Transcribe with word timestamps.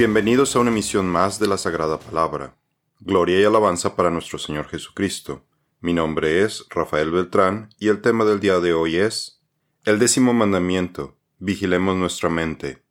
Bienvenidos 0.00 0.56
a 0.56 0.60
una 0.60 0.70
emisión 0.70 1.06
más 1.06 1.38
de 1.38 1.46
la 1.46 1.58
Sagrada 1.58 2.00
Palabra. 2.00 2.56
Gloria 3.00 3.38
y 3.38 3.44
alabanza 3.44 3.96
para 3.96 4.08
nuestro 4.08 4.38
Señor 4.38 4.66
Jesucristo. 4.66 5.44
Mi 5.82 5.92
nombre 5.92 6.42
es 6.42 6.64
Rafael 6.70 7.10
Beltrán 7.10 7.68
y 7.78 7.88
el 7.88 8.00
tema 8.00 8.24
del 8.24 8.40
día 8.40 8.60
de 8.60 8.72
hoy 8.72 8.96
es 8.96 9.42
el 9.84 9.98
décimo 9.98 10.32
mandamiento. 10.32 11.18
Vigilemos 11.38 11.96
nuestra 11.96 12.30
mente. 12.30 12.82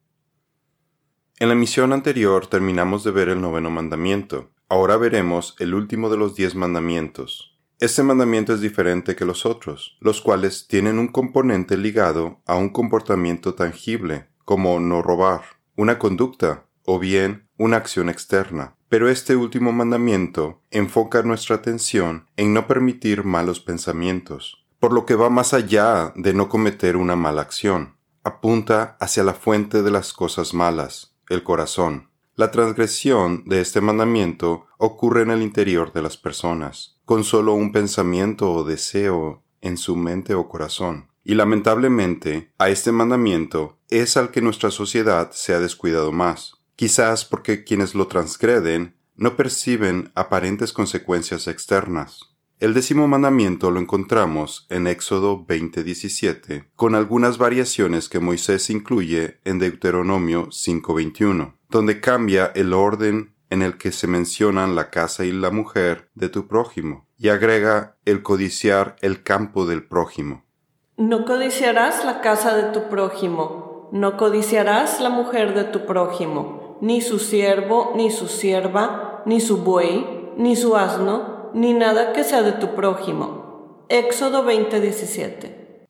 En 1.40 1.50
la 1.50 1.56
misión 1.56 1.94
anterior 1.94 2.46
terminamos 2.46 3.04
de 3.04 3.10
ver 3.10 3.30
el 3.30 3.42
noveno 3.42 3.72
mandamiento. 3.72 4.52
Ahora 4.70 4.96
veremos 4.96 5.56
el 5.58 5.74
último 5.74 6.12
de 6.12 6.18
los 6.18 6.36
diez 6.36 6.54
mandamientos. 6.54 7.58
Este 7.80 8.04
mandamiento 8.04 8.54
es 8.54 8.62
diferente 8.62 9.16
que 9.16 9.26
los 9.26 9.48
otros, 9.48 9.98
los 10.00 10.22
cuales 10.22 10.68
tienen 10.68 11.00
un 11.00 11.08
componente 11.08 11.76
ligado 11.76 12.40
a 12.46 12.54
un 12.54 12.70
comportamiento 12.70 13.56
tangible, 13.56 14.28
como 14.46 14.80
no 14.80 15.02
robar, 15.02 15.42
una 15.76 15.98
conducta 15.98 16.69
o 16.92 16.98
bien 16.98 17.48
una 17.56 17.78
acción 17.78 18.10
externa. 18.10 18.76
Pero 18.90 19.10
este 19.10 19.36
último 19.36 19.72
mandamiento 19.72 20.64
enfoca 20.72 21.22
nuestra 21.22 21.58
atención 21.58 22.26
en 22.36 22.52
no 22.52 22.66
permitir 22.66 23.24
malos 23.24 23.60
pensamientos, 23.60 24.66
por 24.80 24.92
lo 24.92 25.06
que 25.06 25.14
va 25.14 25.30
más 25.30 25.54
allá 25.54 26.12
de 26.16 26.34
no 26.34 26.50
cometer 26.50 26.98
una 26.98 27.16
mala 27.16 27.44
acción. 27.44 27.96
Apunta 28.24 28.98
hacia 29.00 29.24
la 29.24 29.36
fuente 29.36 29.84
de 29.84 29.92
las 29.92 30.14
cosas 30.14 30.56
malas, 30.56 31.16
el 31.30 31.44
corazón. 31.44 32.10
La 32.36 32.50
transgresión 32.50 33.44
de 33.46 33.62
este 33.62 33.82
mandamiento 33.82 34.66
ocurre 34.80 35.22
en 35.22 35.30
el 35.30 35.44
interior 35.44 35.94
de 35.94 36.02
las 36.02 36.18
personas, 36.18 37.00
con 37.06 37.24
solo 37.24 37.54
un 37.54 37.72
pensamiento 37.72 38.52
o 38.52 38.64
deseo 38.64 39.44
en 39.62 39.78
su 39.78 39.96
mente 39.96 40.34
o 40.34 40.50
corazón. 40.50 41.12
Y 41.24 41.36
lamentablemente, 41.36 42.52
a 42.58 42.70
este 42.70 42.92
mandamiento 42.92 43.78
es 43.90 44.18
al 44.18 44.32
que 44.32 44.42
nuestra 44.42 44.72
sociedad 44.72 45.30
se 45.34 45.54
ha 45.54 45.60
descuidado 45.60 46.12
más, 46.12 46.59
quizás 46.80 47.26
porque 47.26 47.66
quienes 47.66 47.94
lo 47.94 48.08
transgreden 48.08 48.96
no 49.18 49.36
perciben 49.36 50.14
aparentes 50.16 50.72
consecuencias 50.72 51.50
externas. 51.50 52.22
El 52.58 52.74
décimo 52.74 53.06
mandamiento 53.06 53.70
lo 53.70 53.82
encontramos 53.82 54.66
en 54.70 54.88
Éxodo 54.88 55.46
20:17, 55.46 56.70
con 56.78 56.96
algunas 56.96 57.38
variaciones 57.38 58.08
que 58.08 58.22
Moisés 58.22 58.70
incluye 58.70 59.42
en 59.44 59.60
Deuteronomio 59.60 60.54
5:21, 60.54 61.58
donde 61.70 62.00
cambia 62.00 62.50
el 62.56 62.72
orden 62.72 63.36
en 63.50 63.62
el 63.62 63.78
que 63.78 63.92
se 63.92 64.08
mencionan 64.08 64.74
la 64.74 64.90
casa 64.90 65.26
y 65.26 65.34
la 65.34 65.52
mujer 65.52 66.10
de 66.16 66.30
tu 66.30 66.48
prójimo, 66.48 67.10
y 67.18 67.28
agrega 67.28 67.98
el 68.06 68.24
codiciar 68.24 68.96
el 69.02 69.22
campo 69.24 69.66
del 69.66 69.84
prójimo. 69.84 70.46
No 70.96 71.26
codiciarás 71.26 72.06
la 72.06 72.22
casa 72.22 72.56
de 72.56 72.72
tu 72.72 72.88
prójimo, 72.88 73.90
no 73.92 74.16
codiciarás 74.16 75.02
la 75.02 75.10
mujer 75.10 75.54
de 75.54 75.66
tu 75.66 75.86
prójimo, 75.86 76.69
ni 76.82 77.02
su 77.02 77.20
siervo, 77.20 77.94
ni 77.96 78.12
su 78.12 78.28
sierva, 78.28 79.24
ni 79.26 79.42
su 79.42 79.58
buey, 79.58 80.32
ni 80.38 80.56
su 80.56 80.76
asno, 80.76 81.52
ni 81.54 81.74
nada 81.74 82.14
que 82.14 82.24
sea 82.24 82.42
de 82.42 82.54
tu 82.54 82.76
prójimo. 82.76 83.86
Éxodo 83.90 84.44
20:17. 84.44 85.88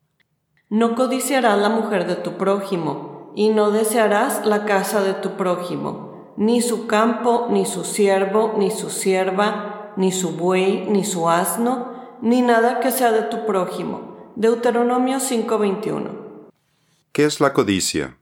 No 0.70 0.96
codiciarás 0.96 1.58
la 1.58 1.70
mujer 1.70 2.08
de 2.08 2.16
tu 2.16 2.38
prójimo, 2.38 3.32
y 3.36 3.50
no 3.50 3.72
desearás 3.72 4.46
la 4.46 4.66
casa 4.66 5.02
de 5.02 5.14
tu 5.14 5.32
prójimo, 5.32 6.34
ni 6.38 6.62
su 6.62 6.88
campo, 6.88 7.48
ni 7.50 7.66
su 7.66 7.84
siervo, 7.84 8.54
ni 8.58 8.72
su 8.72 8.90
sierva, 8.90 9.94
ni 9.98 10.12
su 10.12 10.36
buey, 10.36 10.86
ni 10.90 11.04
su 11.04 11.30
asno, 11.30 11.88
ni 12.22 12.42
nada 12.42 12.80
que 12.80 12.92
sea 12.92 13.12
de 13.12 13.24
tu 13.24 13.46
prójimo. 13.46 14.32
Deuteronomio 14.36 15.20
5:21. 15.20 16.12
¿Qué 17.12 17.26
es 17.26 17.40
la 17.40 17.54
codicia? 17.54 18.19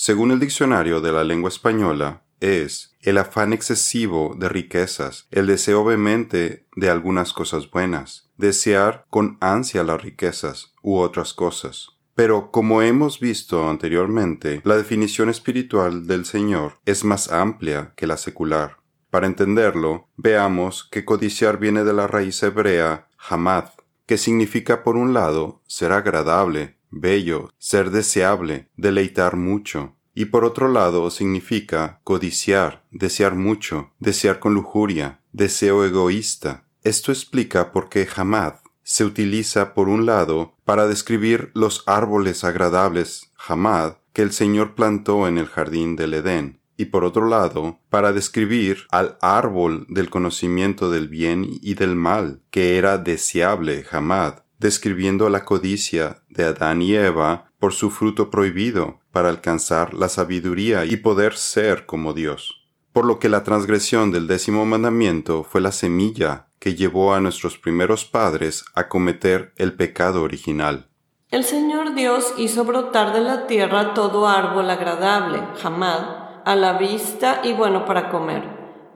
Según 0.00 0.30
el 0.30 0.38
diccionario 0.38 1.00
de 1.00 1.10
la 1.10 1.24
lengua 1.24 1.48
española, 1.48 2.22
es 2.38 2.94
el 3.00 3.18
afán 3.18 3.52
excesivo 3.52 4.36
de 4.38 4.48
riquezas, 4.48 5.26
el 5.32 5.48
deseo 5.48 5.82
vehemente 5.82 6.68
de 6.76 6.88
algunas 6.88 7.32
cosas 7.32 7.68
buenas, 7.68 8.30
desear 8.36 9.06
con 9.10 9.38
ansia 9.40 9.82
las 9.82 10.00
riquezas 10.00 10.72
u 10.82 10.98
otras 10.98 11.34
cosas. 11.34 11.96
Pero 12.14 12.52
como 12.52 12.80
hemos 12.80 13.18
visto 13.18 13.68
anteriormente, 13.68 14.60
la 14.62 14.76
definición 14.76 15.30
espiritual 15.30 16.06
del 16.06 16.26
Señor 16.26 16.78
es 16.86 17.02
más 17.02 17.32
amplia 17.32 17.92
que 17.96 18.06
la 18.06 18.18
secular. 18.18 18.76
Para 19.10 19.26
entenderlo, 19.26 20.06
veamos 20.16 20.88
que 20.92 21.04
codiciar 21.04 21.58
viene 21.58 21.82
de 21.82 21.94
la 21.94 22.06
raíz 22.06 22.40
hebrea 22.44 23.08
hamad, 23.28 23.70
que 24.06 24.16
significa 24.16 24.84
por 24.84 24.94
un 24.96 25.12
lado 25.12 25.60
ser 25.66 25.90
agradable, 25.90 26.77
bello, 26.90 27.50
ser 27.58 27.90
deseable, 27.90 28.68
deleitar 28.76 29.36
mucho, 29.36 29.96
y 30.14 30.26
por 30.26 30.44
otro 30.44 30.68
lado 30.68 31.10
significa 31.10 32.00
codiciar, 32.02 32.84
desear 32.90 33.34
mucho, 33.34 33.92
desear 33.98 34.40
con 34.40 34.54
lujuria, 34.54 35.20
deseo 35.32 35.84
egoísta. 35.84 36.64
Esto 36.82 37.12
explica 37.12 37.70
por 37.70 37.88
qué 37.88 38.08
Hamad 38.16 38.54
se 38.82 39.04
utiliza 39.04 39.74
por 39.74 39.88
un 39.88 40.06
lado 40.06 40.54
para 40.64 40.86
describir 40.86 41.50
los 41.54 41.84
árboles 41.86 42.42
agradables 42.42 43.30
Hamad 43.46 43.96
que 44.14 44.22
el 44.22 44.32
Señor 44.32 44.74
plantó 44.74 45.28
en 45.28 45.38
el 45.38 45.46
jardín 45.46 45.94
del 45.94 46.14
Edén, 46.14 46.60
y 46.76 46.86
por 46.86 47.04
otro 47.04 47.28
lado 47.28 47.80
para 47.90 48.12
describir 48.12 48.86
al 48.90 49.18
árbol 49.20 49.86
del 49.88 50.08
conocimiento 50.08 50.90
del 50.90 51.08
bien 51.08 51.46
y 51.48 51.74
del 51.74 51.96
mal, 51.96 52.40
que 52.50 52.78
era 52.78 52.98
deseable 52.98 53.84
Hamad, 53.90 54.40
describiendo 54.58 55.28
la 55.30 55.44
codicia 55.44 56.22
de 56.28 56.44
Adán 56.44 56.82
y 56.82 56.94
Eva 56.94 57.50
por 57.58 57.72
su 57.72 57.90
fruto 57.90 58.30
prohibido 58.30 59.00
para 59.12 59.28
alcanzar 59.28 59.94
la 59.94 60.08
sabiduría 60.08 60.84
y 60.84 60.96
poder 60.96 61.34
ser 61.34 61.86
como 61.86 62.12
Dios. 62.12 62.66
Por 62.92 63.04
lo 63.04 63.18
que 63.18 63.28
la 63.28 63.44
transgresión 63.44 64.10
del 64.10 64.26
décimo 64.26 64.64
mandamiento 64.66 65.44
fue 65.44 65.60
la 65.60 65.72
semilla 65.72 66.48
que 66.58 66.74
llevó 66.74 67.14
a 67.14 67.20
nuestros 67.20 67.58
primeros 67.58 68.04
padres 68.04 68.64
a 68.74 68.88
cometer 68.88 69.52
el 69.56 69.74
pecado 69.74 70.22
original. 70.22 70.88
El 71.30 71.44
Señor 71.44 71.94
Dios 71.94 72.34
hizo 72.38 72.64
brotar 72.64 73.12
de 73.12 73.20
la 73.20 73.46
tierra 73.46 73.94
todo 73.94 74.26
árbol 74.26 74.70
agradable, 74.70 75.42
jamad, 75.60 76.00
a 76.44 76.56
la 76.56 76.78
vista 76.78 77.40
y 77.44 77.52
bueno 77.52 77.84
para 77.84 78.08
comer. 78.08 78.42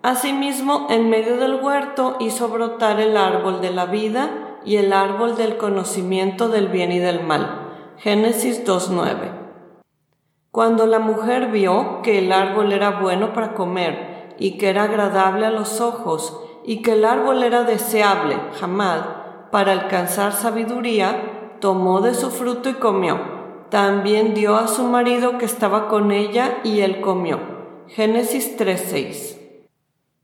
Asimismo, 0.03 0.89
en 0.91 1.11
medio 1.11 1.37
del 1.37 1.56
huerto 1.62 2.17
hizo 2.19 2.49
brotar 2.49 2.99
el 2.99 3.17
árbol 3.17 3.61
de 3.61 3.71
la 3.71 3.87
vida 3.87 4.52
y 4.65 4.77
el 4.77 4.93
árbol 4.93 5.37
del 5.37 5.56
conocimiento 5.56 6.49
del 6.49 6.69
bien 6.69 6.93
y 6.93 6.99
del 6.99 7.25
mal 7.25 7.62
Génesis 8.03 8.65
2.9. 8.65 9.31
Cuando 10.50 10.87
la 10.87 10.99
mujer 10.99 11.53
vio 11.53 12.00
que 12.03 12.19
el 12.19 12.33
árbol 12.33 12.72
era 12.72 13.01
bueno 13.01 13.33
para 13.33 13.55
comer 13.55 14.34
y 14.41 14.59
que 14.59 14.71
era 14.71 14.83
agradable 14.83 15.47
a 15.47 15.53
los 15.53 15.81
ojos 15.81 16.37
y 16.65 16.83
que 16.83 16.95
el 16.95 17.05
árbol 17.05 17.45
era 17.45 17.62
deseable, 17.62 18.37
jamad, 18.59 19.03
para 19.53 19.71
alcanzar 19.71 20.33
sabiduría, 20.33 21.59
tomó 21.61 22.01
de 22.01 22.15
su 22.15 22.33
fruto 22.33 22.69
y 22.71 22.75
comió. 22.75 23.21
También 23.71 24.34
dio 24.34 24.56
a 24.56 24.67
su 24.67 24.83
marido 24.83 25.39
que 25.39 25.45
estaba 25.45 25.87
con 25.87 26.11
ella 26.11 26.59
y 26.65 26.81
él 26.81 27.01
comió. 27.01 27.39
Génesis 27.87 28.59
3.6. 28.59 29.39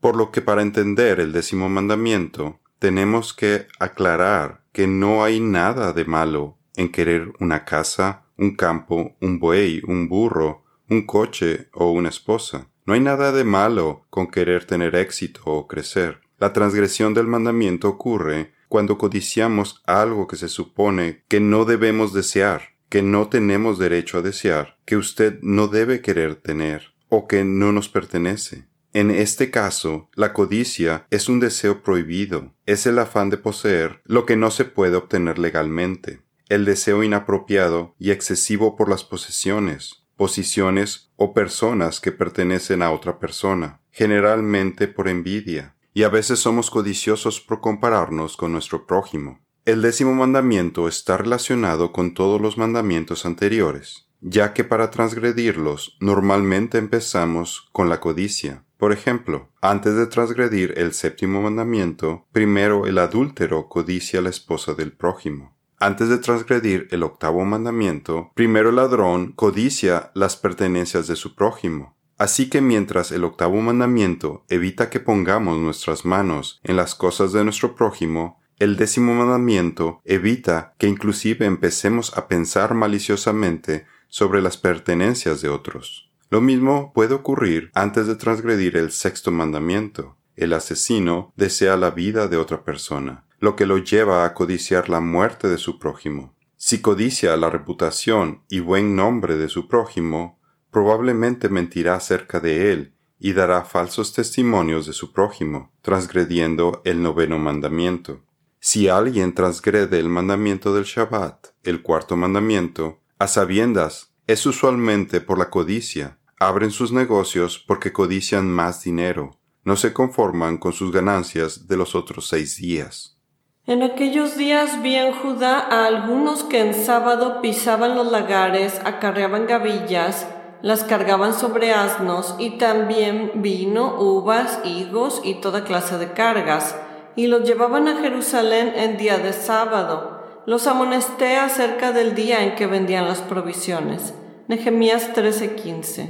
Por 0.00 0.16
lo 0.16 0.32
que 0.32 0.42
para 0.42 0.62
entender 0.62 1.20
el 1.20 1.32
décimo 1.32 1.68
mandamiento, 1.68 2.58
tenemos 2.78 3.32
que 3.32 3.66
aclarar 3.78 4.62
que 4.72 4.86
no 4.86 5.24
hay 5.24 5.40
nada 5.40 5.92
de 5.92 6.04
malo 6.04 6.56
en 6.76 6.90
querer 6.90 7.32
una 7.40 7.64
casa, 7.64 8.24
un 8.36 8.54
campo, 8.54 9.16
un 9.20 9.40
buey, 9.40 9.82
un 9.86 10.08
burro, 10.08 10.64
un 10.88 11.04
coche 11.04 11.68
o 11.72 11.90
una 11.90 12.08
esposa. 12.08 12.68
No 12.86 12.94
hay 12.94 13.00
nada 13.00 13.32
de 13.32 13.44
malo 13.44 14.06
con 14.10 14.28
querer 14.28 14.64
tener 14.64 14.94
éxito 14.94 15.42
o 15.44 15.66
crecer. 15.66 16.20
La 16.38 16.52
transgresión 16.52 17.14
del 17.14 17.26
mandamiento 17.26 17.88
ocurre 17.88 18.52
cuando 18.68 18.96
codiciamos 18.96 19.82
algo 19.86 20.28
que 20.28 20.36
se 20.36 20.48
supone 20.48 21.24
que 21.26 21.40
no 21.40 21.64
debemos 21.64 22.12
desear, 22.12 22.62
que 22.88 23.02
no 23.02 23.28
tenemos 23.28 23.78
derecho 23.78 24.18
a 24.18 24.22
desear, 24.22 24.76
que 24.84 24.96
usted 24.96 25.40
no 25.42 25.66
debe 25.66 26.00
querer 26.00 26.36
tener 26.36 26.94
o 27.08 27.26
que 27.26 27.44
no 27.44 27.72
nos 27.72 27.88
pertenece. 27.88 28.67
En 28.94 29.10
este 29.10 29.50
caso, 29.50 30.08
la 30.14 30.32
codicia 30.32 31.06
es 31.10 31.28
un 31.28 31.40
deseo 31.40 31.82
prohibido, 31.82 32.54
es 32.64 32.86
el 32.86 32.98
afán 32.98 33.28
de 33.28 33.36
poseer 33.36 34.00
lo 34.04 34.24
que 34.24 34.36
no 34.36 34.50
se 34.50 34.64
puede 34.64 34.96
obtener 34.96 35.38
legalmente. 35.38 36.22
El 36.48 36.64
deseo 36.64 37.02
inapropiado 37.02 37.94
y 37.98 38.12
excesivo 38.12 38.76
por 38.76 38.88
las 38.88 39.04
posesiones, 39.04 40.06
posiciones 40.16 41.12
o 41.16 41.34
personas 41.34 42.00
que 42.00 42.12
pertenecen 42.12 42.80
a 42.80 42.90
otra 42.90 43.18
persona, 43.18 43.82
generalmente 43.92 44.88
por 44.88 45.08
envidia, 45.08 45.76
y 45.92 46.04
a 46.04 46.08
veces 46.08 46.38
somos 46.38 46.70
codiciosos 46.70 47.40
por 47.40 47.60
compararnos 47.60 48.38
con 48.38 48.52
nuestro 48.52 48.86
prójimo. 48.86 49.40
El 49.66 49.82
décimo 49.82 50.14
mandamiento 50.14 50.88
está 50.88 51.18
relacionado 51.18 51.92
con 51.92 52.14
todos 52.14 52.40
los 52.40 52.56
mandamientos 52.56 53.26
anteriores, 53.26 54.07
ya 54.20 54.52
que 54.52 54.64
para 54.64 54.90
transgredirlos 54.90 55.96
normalmente 56.00 56.78
empezamos 56.78 57.68
con 57.72 57.88
la 57.88 58.00
codicia. 58.00 58.64
Por 58.76 58.92
ejemplo, 58.92 59.50
antes 59.60 59.96
de 59.96 60.06
transgredir 60.06 60.74
el 60.76 60.92
séptimo 60.92 61.42
mandamiento, 61.42 62.26
primero 62.32 62.86
el 62.86 62.98
adúltero 62.98 63.68
codicia 63.68 64.20
la 64.20 64.30
esposa 64.30 64.74
del 64.74 64.92
prójimo. 64.92 65.56
Antes 65.80 66.08
de 66.08 66.18
transgredir 66.18 66.88
el 66.90 67.02
octavo 67.02 67.44
mandamiento, 67.44 68.32
primero 68.34 68.70
el 68.70 68.76
ladrón 68.76 69.32
codicia 69.32 70.10
las 70.14 70.36
pertenencias 70.36 71.06
de 71.06 71.16
su 71.16 71.34
prójimo. 71.34 71.96
Así 72.18 72.50
que 72.50 72.60
mientras 72.60 73.12
el 73.12 73.22
octavo 73.22 73.60
mandamiento 73.60 74.44
evita 74.48 74.90
que 74.90 74.98
pongamos 74.98 75.58
nuestras 75.58 76.04
manos 76.04 76.60
en 76.64 76.74
las 76.74 76.96
cosas 76.96 77.32
de 77.32 77.44
nuestro 77.44 77.76
prójimo, 77.76 78.40
el 78.58 78.76
décimo 78.76 79.14
mandamiento 79.14 80.00
evita 80.04 80.74
que 80.78 80.88
inclusive 80.88 81.46
empecemos 81.46 82.16
a 82.16 82.26
pensar 82.26 82.74
maliciosamente 82.74 83.86
sobre 84.08 84.42
las 84.42 84.56
pertenencias 84.56 85.40
de 85.40 85.48
otros. 85.48 86.10
Lo 86.30 86.40
mismo 86.40 86.92
puede 86.92 87.14
ocurrir 87.14 87.70
antes 87.74 88.06
de 88.06 88.16
transgredir 88.16 88.76
el 88.76 88.90
sexto 88.90 89.30
mandamiento. 89.30 90.16
El 90.36 90.52
asesino 90.52 91.32
desea 91.36 91.76
la 91.76 91.90
vida 91.90 92.28
de 92.28 92.36
otra 92.36 92.64
persona, 92.64 93.24
lo 93.38 93.56
que 93.56 93.66
lo 93.66 93.78
lleva 93.78 94.24
a 94.24 94.34
codiciar 94.34 94.88
la 94.88 95.00
muerte 95.00 95.48
de 95.48 95.58
su 95.58 95.78
prójimo. 95.78 96.34
Si 96.56 96.80
codicia 96.80 97.36
la 97.36 97.50
reputación 97.50 98.42
y 98.50 98.60
buen 98.60 98.96
nombre 98.96 99.36
de 99.36 99.48
su 99.48 99.68
prójimo, 99.68 100.38
probablemente 100.70 101.48
mentirá 101.48 101.94
acerca 101.94 102.40
de 102.40 102.72
él 102.72 102.94
y 103.18 103.32
dará 103.32 103.64
falsos 103.64 104.12
testimonios 104.12 104.86
de 104.86 104.92
su 104.92 105.12
prójimo, 105.12 105.72
transgrediendo 105.82 106.82
el 106.84 107.02
noveno 107.02 107.38
mandamiento. 107.38 108.22
Si 108.60 108.88
alguien 108.88 109.34
transgrede 109.34 109.98
el 109.98 110.08
mandamiento 110.08 110.74
del 110.74 110.84
Shabbat, 110.84 111.48
el 111.62 111.82
cuarto 111.82 112.16
mandamiento, 112.16 113.00
a 113.18 113.26
sabiendas, 113.26 114.14
es 114.28 114.46
usualmente 114.46 115.20
por 115.20 115.38
la 115.38 115.50
codicia. 115.50 116.18
Abren 116.38 116.70
sus 116.70 116.92
negocios 116.92 117.58
porque 117.58 117.92
codician 117.92 118.48
más 118.48 118.84
dinero. 118.84 119.40
No 119.64 119.74
se 119.74 119.92
conforman 119.92 120.58
con 120.58 120.72
sus 120.72 120.92
ganancias 120.92 121.66
de 121.66 121.76
los 121.76 121.96
otros 121.96 122.28
seis 122.28 122.56
días. 122.58 123.18
En 123.66 123.82
aquellos 123.82 124.36
días 124.36 124.80
vi 124.82 124.94
en 124.94 125.12
Judá 125.12 125.58
a 125.58 125.86
algunos 125.86 126.44
que 126.44 126.60
en 126.60 126.74
sábado 126.74 127.42
pisaban 127.42 127.96
los 127.96 128.10
lagares, 128.10 128.80
acarreaban 128.84 129.46
gavillas, 129.46 130.26
las 130.62 130.84
cargaban 130.84 131.34
sobre 131.34 131.72
asnos 131.72 132.36
y 132.38 132.56
también 132.58 133.32
vino, 133.36 134.00
uvas, 134.00 134.60
higos 134.64 135.20
y 135.24 135.40
toda 135.40 135.64
clase 135.64 135.98
de 135.98 136.12
cargas, 136.12 136.76
y 137.16 137.26
los 137.26 137.42
llevaban 137.42 137.88
a 137.88 138.00
Jerusalén 138.00 138.72
en 138.76 138.96
día 138.96 139.18
de 139.18 139.32
sábado 139.32 140.17
los 140.48 140.66
amonesté 140.66 141.36
acerca 141.36 141.92
del 141.92 142.14
día 142.14 142.42
en 142.42 142.54
que 142.54 142.66
vendían 142.66 143.06
las 143.06 143.20
provisiones. 143.20 144.14
Nehemías 144.48 145.12
13:15. 145.12 146.08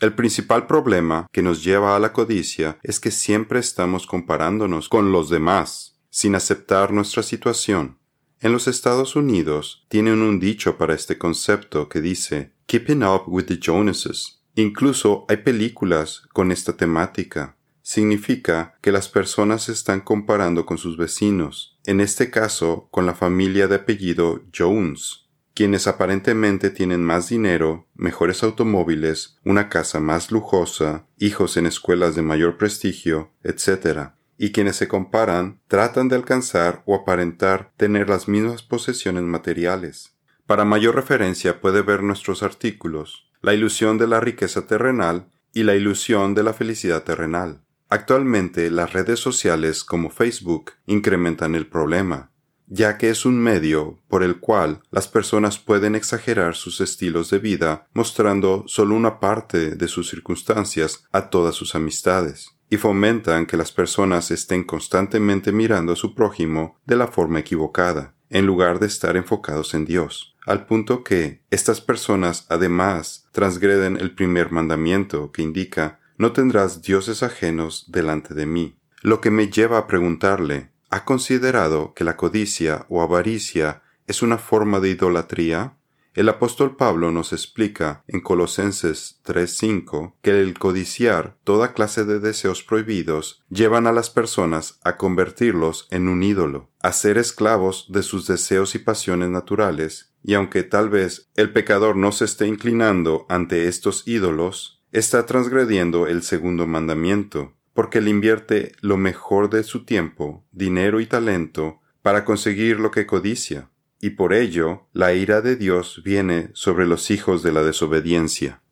El 0.00 0.14
principal 0.14 0.66
problema 0.66 1.26
que 1.32 1.42
nos 1.42 1.62
lleva 1.62 1.94
a 1.94 1.98
la 1.98 2.14
codicia 2.14 2.78
es 2.82 2.98
que 2.98 3.10
siempre 3.10 3.60
estamos 3.60 4.06
comparándonos 4.06 4.88
con 4.88 5.12
los 5.12 5.28
demás, 5.28 5.98
sin 6.08 6.34
aceptar 6.34 6.94
nuestra 6.94 7.22
situación. 7.22 7.98
En 8.40 8.52
los 8.52 8.68
Estados 8.68 9.16
Unidos 9.16 9.84
tienen 9.90 10.22
un 10.22 10.40
dicho 10.40 10.78
para 10.78 10.94
este 10.94 11.18
concepto 11.18 11.90
que 11.90 12.00
dice 12.00 12.54
Keeping 12.64 13.02
up 13.02 13.24
with 13.26 13.44
the 13.44 13.60
Joneses. 13.62 14.40
Incluso 14.54 15.26
hay 15.28 15.36
películas 15.36 16.22
con 16.32 16.52
esta 16.52 16.74
temática 16.74 17.55
significa 17.86 18.74
que 18.80 18.90
las 18.90 19.08
personas 19.08 19.62
se 19.62 19.72
están 19.72 20.00
comparando 20.00 20.66
con 20.66 20.76
sus 20.76 20.96
vecinos, 20.96 21.78
en 21.84 22.00
este 22.00 22.32
caso 22.32 22.88
con 22.90 23.06
la 23.06 23.14
familia 23.14 23.68
de 23.68 23.76
apellido 23.76 24.42
Jones, 24.52 25.28
quienes 25.54 25.86
aparentemente 25.86 26.70
tienen 26.70 27.04
más 27.04 27.28
dinero, 27.28 27.86
mejores 27.94 28.42
automóviles, 28.42 29.38
una 29.44 29.68
casa 29.68 30.00
más 30.00 30.32
lujosa, 30.32 31.06
hijos 31.16 31.56
en 31.56 31.66
escuelas 31.66 32.16
de 32.16 32.22
mayor 32.22 32.58
prestigio, 32.58 33.30
etc., 33.44 34.14
y 34.36 34.50
quienes 34.50 34.74
se 34.74 34.88
comparan 34.88 35.60
tratan 35.68 36.08
de 36.08 36.16
alcanzar 36.16 36.82
o 36.86 36.96
aparentar 36.96 37.72
tener 37.76 38.08
las 38.08 38.26
mismas 38.26 38.64
posesiones 38.64 39.22
materiales. 39.22 40.16
Para 40.44 40.64
mayor 40.64 40.96
referencia 40.96 41.60
puede 41.60 41.82
ver 41.82 42.02
nuestros 42.02 42.42
artículos, 42.42 43.30
La 43.42 43.54
ilusión 43.54 43.96
de 43.96 44.08
la 44.08 44.18
riqueza 44.18 44.66
terrenal 44.66 45.28
y 45.52 45.62
la 45.62 45.76
ilusión 45.76 46.34
de 46.34 46.42
la 46.42 46.52
felicidad 46.52 47.04
terrenal. 47.04 47.62
Actualmente 47.96 48.70
las 48.70 48.92
redes 48.92 49.20
sociales 49.20 49.82
como 49.82 50.10
Facebook 50.10 50.72
incrementan 50.84 51.54
el 51.54 51.66
problema, 51.66 52.30
ya 52.66 52.98
que 52.98 53.08
es 53.08 53.24
un 53.24 53.38
medio 53.38 53.98
por 54.06 54.22
el 54.22 54.38
cual 54.38 54.82
las 54.90 55.08
personas 55.08 55.58
pueden 55.58 55.94
exagerar 55.94 56.56
sus 56.56 56.82
estilos 56.82 57.30
de 57.30 57.38
vida 57.38 57.88
mostrando 57.94 58.64
solo 58.66 58.94
una 58.94 59.18
parte 59.18 59.76
de 59.76 59.88
sus 59.88 60.10
circunstancias 60.10 61.06
a 61.10 61.30
todas 61.30 61.54
sus 61.54 61.74
amistades, 61.74 62.50
y 62.68 62.76
fomentan 62.76 63.46
que 63.46 63.56
las 63.56 63.72
personas 63.72 64.30
estén 64.30 64.64
constantemente 64.64 65.50
mirando 65.50 65.94
a 65.94 65.96
su 65.96 66.14
prójimo 66.14 66.78
de 66.84 66.96
la 66.96 67.06
forma 67.06 67.38
equivocada, 67.38 68.14
en 68.28 68.44
lugar 68.44 68.78
de 68.78 68.88
estar 68.88 69.16
enfocados 69.16 69.72
en 69.72 69.86
Dios, 69.86 70.36
al 70.44 70.66
punto 70.66 71.02
que 71.02 71.40
estas 71.50 71.80
personas 71.80 72.44
además 72.50 73.26
transgreden 73.32 73.96
el 73.96 74.14
primer 74.14 74.52
mandamiento 74.52 75.32
que 75.32 75.40
indica 75.40 76.00
no 76.18 76.32
tendrás 76.32 76.82
dioses 76.82 77.22
ajenos 77.22 77.86
delante 77.88 78.34
de 78.34 78.46
mí. 78.46 78.76
Lo 79.02 79.20
que 79.20 79.30
me 79.30 79.48
lleva 79.48 79.78
a 79.78 79.86
preguntarle, 79.86 80.70
¿ha 80.90 81.04
considerado 81.04 81.94
que 81.94 82.04
la 82.04 82.16
codicia 82.16 82.86
o 82.88 83.02
avaricia 83.02 83.82
es 84.06 84.22
una 84.22 84.38
forma 84.38 84.80
de 84.80 84.90
idolatría? 84.90 85.76
El 86.16 86.30
apóstol 86.30 86.76
Pablo 86.76 87.12
nos 87.12 87.34
explica 87.34 88.02
en 88.08 88.22
Colosenses 88.22 89.20
3:5 89.22 90.16
que 90.22 90.40
el 90.40 90.58
codiciar 90.58 91.36
toda 91.44 91.74
clase 91.74 92.06
de 92.06 92.20
deseos 92.20 92.62
prohibidos 92.62 93.44
llevan 93.50 93.86
a 93.86 93.92
las 93.92 94.08
personas 94.08 94.80
a 94.82 94.96
convertirlos 94.96 95.86
en 95.90 96.08
un 96.08 96.22
ídolo, 96.22 96.70
a 96.80 96.92
ser 96.92 97.18
esclavos 97.18 97.84
de 97.90 98.02
sus 98.02 98.26
deseos 98.26 98.74
y 98.74 98.78
pasiones 98.78 99.28
naturales, 99.28 100.14
y 100.22 100.32
aunque 100.32 100.62
tal 100.62 100.88
vez 100.88 101.28
el 101.36 101.52
pecador 101.52 101.96
no 101.96 102.12
se 102.12 102.24
esté 102.24 102.46
inclinando 102.46 103.26
ante 103.28 103.68
estos 103.68 104.08
ídolos, 104.08 104.75
está 104.92 105.26
transgrediendo 105.26 106.06
el 106.06 106.22
segundo 106.22 106.66
mandamiento, 106.66 107.52
porque 107.74 108.00
le 108.00 108.10
invierte 108.10 108.72
lo 108.80 108.96
mejor 108.96 109.50
de 109.50 109.62
su 109.62 109.84
tiempo, 109.84 110.44
dinero 110.52 111.00
y 111.00 111.06
talento 111.06 111.80
para 112.02 112.24
conseguir 112.24 112.80
lo 112.80 112.90
que 112.90 113.06
codicia, 113.06 113.68
y 114.00 114.10
por 114.10 114.32
ello 114.32 114.86
la 114.92 115.12
ira 115.12 115.40
de 115.40 115.56
Dios 115.56 116.02
viene 116.04 116.50
sobre 116.54 116.86
los 116.86 117.10
hijos 117.10 117.42
de 117.42 117.52
la 117.52 117.62
desobediencia. 117.62 118.62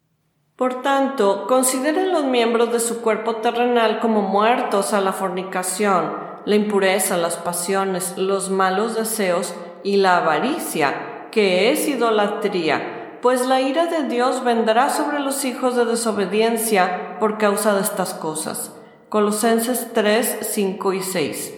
Por 0.56 0.83
tanto, 0.83 1.47
consideren 1.49 2.12
los 2.12 2.25
miembros 2.25 2.73
de 2.73 2.78
su 2.78 3.00
cuerpo 3.00 3.37
terrenal 3.37 3.99
como 4.00 4.23
muertos 4.23 4.92
a 4.92 5.00
la 5.00 5.12
fornicación, 5.12 6.12
la 6.47 6.54
impureza, 6.54 7.16
las 7.16 7.37
pasiones, 7.37 8.16
los 8.16 8.50
malos 8.50 8.94
deseos 8.94 9.54
y 9.83 9.97
la 9.97 10.18
avaricia, 10.18 11.28
que 11.33 11.73
es 11.73 11.88
idolatría 11.88 13.03
pues 13.25 13.47
la 13.47 13.62
ira 13.62 13.87
de 13.87 14.07
Dios 14.07 14.45
vendrá 14.45 14.90
sobre 14.90 15.19
los 15.19 15.47
hijos 15.47 15.75
de 15.76 15.87
desobediencia 15.87 17.19
por 17.19 17.38
causa 17.38 17.73
de 17.73 17.81
estas 17.81 18.12
cosas. 18.12 18.71
Colosenses 19.09 19.95
3, 19.95 20.40
5 20.43 20.93
y 20.93 21.02
6. 21.02 21.54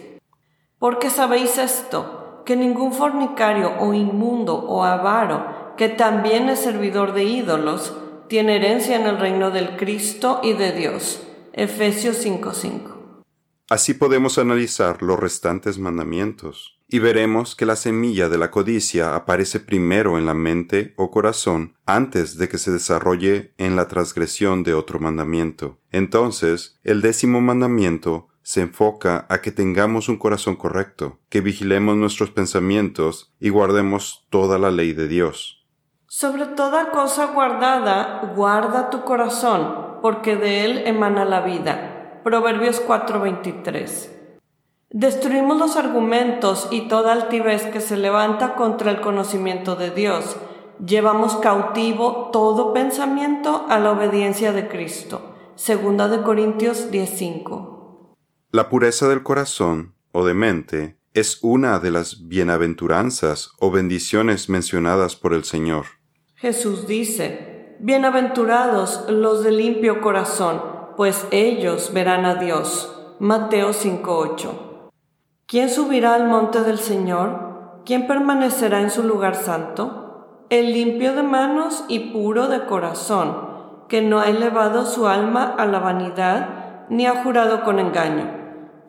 Porque 0.79 1.09
sabéis 1.09 1.57
esto, 1.57 2.41
que 2.45 2.55
ningún 2.55 2.93
fornicario 2.93 3.73
o 3.81 3.93
inmundo 3.93 4.55
o 4.55 4.85
avaro, 4.85 5.73
que 5.75 5.89
también 5.89 6.47
es 6.47 6.61
servidor 6.61 7.11
de 7.11 7.25
ídolos, 7.25 7.93
tiene 8.29 8.55
herencia 8.55 8.95
en 8.95 9.05
el 9.05 9.19
reino 9.19 9.51
del 9.51 9.75
Cristo 9.75 10.39
y 10.43 10.53
de 10.53 10.71
Dios. 10.71 11.21
Efesios 11.51 12.15
5:5. 12.15 13.23
Así 13.69 13.93
podemos 13.93 14.37
analizar 14.37 15.03
los 15.03 15.19
restantes 15.19 15.77
mandamientos 15.79 16.76
y 16.89 16.99
veremos 16.99 17.55
que 17.55 17.65
la 17.65 17.75
semilla 17.75 18.29
de 18.29 18.37
la 18.37 18.49
codicia 18.49 19.15
aparece 19.15 19.59
primero 19.59 20.17
en 20.17 20.25
la 20.25 20.33
mente 20.33 20.93
o 20.95 21.11
corazón 21.11 21.75
antes 21.85 22.37
de 22.37 22.47
que 22.47 22.57
se 22.57 22.71
desarrolle 22.71 23.53
en 23.57 23.75
la 23.75 23.87
transgresión 23.87 24.63
de 24.63 24.73
otro 24.73 24.99
mandamiento. 24.99 25.77
Entonces, 25.91 26.79
el 26.83 27.01
décimo 27.01 27.41
mandamiento 27.41 28.29
se 28.41 28.61
enfoca 28.61 29.25
a 29.29 29.41
que 29.41 29.51
tengamos 29.51 30.07
un 30.07 30.17
corazón 30.17 30.55
correcto, 30.55 31.19
que 31.27 31.41
vigilemos 31.41 31.97
nuestros 31.97 32.31
pensamientos 32.31 33.33
y 33.41 33.49
guardemos 33.49 34.25
toda 34.29 34.57
la 34.57 34.71
ley 34.71 34.93
de 34.93 35.09
Dios. 35.09 35.65
Sobre 36.07 36.45
toda 36.45 36.91
cosa 36.91 37.25
guardada, 37.33 38.31
guarda 38.33 38.89
tu 38.89 39.03
corazón, 39.03 39.99
porque 40.01 40.37
de 40.37 40.63
él 40.63 40.83
emana 40.85 41.25
la 41.25 41.41
vida. 41.41 42.21
Proverbios 42.23 42.81
4:23 42.81 44.16
Destruimos 44.89 45.57
los 45.57 45.75
argumentos 45.75 46.69
y 46.71 46.87
toda 46.87 47.11
altivez 47.11 47.63
que 47.63 47.81
se 47.81 47.97
levanta 47.97 48.55
contra 48.55 48.89
el 48.89 49.01
conocimiento 49.01 49.75
de 49.75 49.91
Dios. 49.91 50.37
Llevamos 50.85 51.35
cautivo 51.35 52.29
todo 52.31 52.73
pensamiento 52.73 53.65
a 53.67 53.79
la 53.79 53.91
obediencia 53.91 54.53
de 54.53 54.69
Cristo. 54.69 55.35
Segunda 55.55 56.07
de 56.07 56.21
Corintios 56.21 56.89
10:5. 56.89 58.15
La 58.51 58.69
pureza 58.69 59.09
del 59.09 59.23
corazón 59.23 59.93
o 60.13 60.25
de 60.25 60.33
mente 60.33 60.97
es 61.13 61.39
una 61.41 61.79
de 61.79 61.91
las 61.91 62.29
bienaventuranzas 62.29 63.51
o 63.59 63.71
bendiciones 63.71 64.47
mencionadas 64.47 65.17
por 65.17 65.33
el 65.33 65.43
Señor. 65.43 65.85
Jesús 66.35 66.87
dice, 66.87 67.75
Bienaventurados 67.79 69.03
los 69.09 69.43
de 69.43 69.51
limpio 69.51 69.99
corazón, 69.99 70.61
pues 70.95 71.25
ellos 71.31 71.91
verán 71.93 72.23
a 72.23 72.35
Dios. 72.35 72.93
Mateo 73.19 73.73
5:8. 73.73 74.66
¿Quién 75.49 75.69
subirá 75.69 76.13
al 76.13 76.27
monte 76.27 76.61
del 76.61 76.77
Señor? 76.77 77.81
¿Quién 77.85 78.05
permanecerá 78.05 78.81
en 78.81 78.91
su 78.91 79.03
lugar 79.03 79.33
santo? 79.33 80.43
El 80.49 80.73
limpio 80.73 81.15
de 81.15 81.23
manos 81.23 81.85
y 81.87 82.11
puro 82.11 82.49
de 82.49 82.65
corazón, 82.65 83.47
que 83.87 84.01
no 84.01 84.19
ha 84.19 84.27
elevado 84.27 84.85
su 84.85 85.07
alma 85.07 85.55
a 85.57 85.65
la 85.65 85.79
vanidad, 85.79 86.85
ni 86.89 87.05
ha 87.05 87.23
jurado 87.23 87.63
con 87.63 87.79
engaño. 87.79 88.29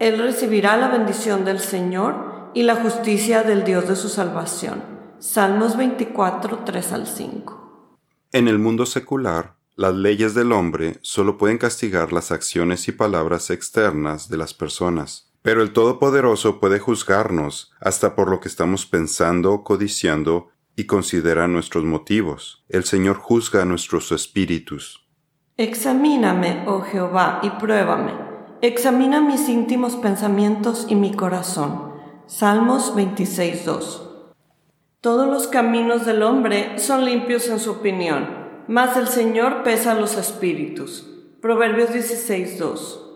Él 0.01 0.19
recibirá 0.19 0.77
la 0.77 0.89
bendición 0.89 1.45
del 1.45 1.61
Señor 1.61 2.51
y 2.55 2.65
la 2.65 2.75
justicia 2.75 3.45
del 3.45 3.63
Dios 3.63 3.87
de 3.87 3.95
su 3.95 4.09
salvación. 4.09 4.83
Salmos 5.21 5.77
24, 5.77 6.65
3 6.65 6.93
al 6.93 7.07
5. 7.07 7.99
En 8.33 8.49
el 8.49 8.59
mundo 8.59 8.85
secular, 8.85 9.55
las 9.77 9.95
leyes 9.95 10.35
del 10.35 10.51
hombre 10.51 10.99
solo 11.03 11.39
pueden 11.39 11.59
castigar 11.59 12.13
las 12.13 12.33
acciones 12.33 12.89
y 12.89 12.93
palabras 12.93 13.51
externas 13.51 14.29
de 14.29 14.39
las 14.39 14.55
personas, 14.55 15.28
pero 15.49 15.63
el 15.63 15.73
Todopoderoso 15.73 16.61
puede 16.61 16.79
juzgarnos 16.79 17.73
hasta 17.81 18.15
por 18.15 18.29
lo 18.29 18.39
que 18.39 18.49
estamos 18.49 18.85
pensando, 18.85 19.65
codiciando 19.65 20.51
y 20.77 20.85
considera 20.85 21.49
nuestros 21.49 21.85
motivos. 21.85 22.67
El 22.69 22.85
Señor 22.85 23.17
juzga 23.17 23.65
nuestros 23.65 24.13
espíritus. 24.13 25.09
Examíname, 25.57 26.65
oh 26.67 26.83
Jehová, 26.83 27.41
y 27.43 27.49
pruébame. 27.49 28.13
Examina 28.61 29.23
mis 29.23 29.49
íntimos 29.49 29.97
pensamientos 29.97 30.85
y 30.87 30.97
mi 30.97 31.15
corazón. 31.15 31.95
Salmos 32.27 32.95
26.2. 32.95 34.03
Todos 35.01 35.29
los 35.29 35.47
caminos 35.47 36.05
del 36.05 36.25
hombre 36.25 36.79
son 36.79 37.07
limpios 37.07 37.49
en 37.49 37.59
su 37.59 37.71
opinión 37.71 38.37
mas 38.69 38.99
el 38.99 39.09
Señor 39.09 39.63
pesa 39.63 39.95
los 39.95 40.19
espíritus. 40.19 41.09
Proverbios 41.41 41.89
16.2. 41.89 43.08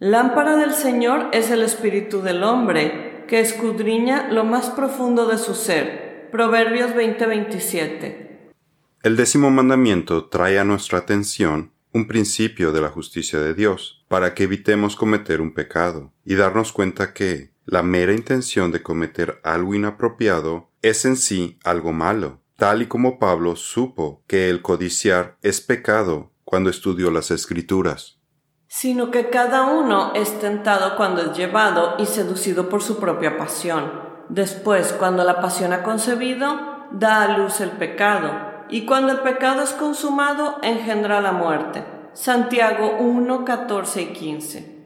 Lámpara 0.00 0.56
del 0.56 0.74
Señor 0.74 1.26
es 1.32 1.50
el 1.50 1.60
espíritu 1.60 2.22
del 2.22 2.44
hombre, 2.44 3.24
que 3.26 3.40
escudriña 3.40 4.28
lo 4.30 4.44
más 4.44 4.70
profundo 4.70 5.26
de 5.26 5.38
su 5.38 5.56
ser. 5.56 6.28
Proverbios 6.30 6.94
20:27. 6.94 8.52
El 9.02 9.16
décimo 9.16 9.50
mandamiento 9.50 10.26
trae 10.26 10.60
a 10.60 10.64
nuestra 10.64 10.98
atención 10.98 11.72
un 11.92 12.06
principio 12.06 12.70
de 12.70 12.80
la 12.80 12.90
justicia 12.90 13.40
de 13.40 13.54
Dios, 13.54 14.04
para 14.06 14.34
que 14.34 14.44
evitemos 14.44 14.94
cometer 14.94 15.40
un 15.40 15.52
pecado, 15.52 16.12
y 16.24 16.36
darnos 16.36 16.72
cuenta 16.72 17.12
que 17.12 17.50
la 17.64 17.82
mera 17.82 18.12
intención 18.12 18.70
de 18.70 18.84
cometer 18.84 19.40
algo 19.42 19.74
inapropiado 19.74 20.70
es 20.80 21.04
en 21.06 21.16
sí 21.16 21.58
algo 21.64 21.92
malo, 21.92 22.40
tal 22.54 22.82
y 22.82 22.86
como 22.86 23.18
Pablo 23.18 23.56
supo 23.56 24.22
que 24.28 24.48
el 24.48 24.62
codiciar 24.62 25.38
es 25.42 25.60
pecado 25.60 26.30
cuando 26.44 26.70
estudió 26.70 27.10
las 27.10 27.32
escrituras. 27.32 28.17
Sino 28.68 29.10
que 29.10 29.30
cada 29.30 29.66
uno 29.66 30.12
es 30.14 30.38
tentado 30.38 30.96
cuando 30.96 31.22
es 31.22 31.36
llevado 31.36 31.96
y 31.98 32.06
seducido 32.06 32.68
por 32.68 32.82
su 32.82 33.00
propia 33.00 33.36
pasión. 33.36 33.90
Después, 34.28 34.92
cuando 34.92 35.24
la 35.24 35.40
pasión 35.40 35.72
ha 35.72 35.82
concebido, 35.82 36.86
da 36.92 37.22
a 37.22 37.38
luz 37.38 37.60
el 37.60 37.70
pecado, 37.70 38.30
y 38.68 38.86
cuando 38.86 39.12
el 39.12 39.20
pecado 39.20 39.62
es 39.62 39.70
consumado, 39.70 40.58
engendra 40.62 41.20
la 41.20 41.32
muerte. 41.32 41.84
Santiago 42.12 42.98
1, 42.98 43.44
14 43.44 44.02
y 44.02 44.12
15. 44.12 44.78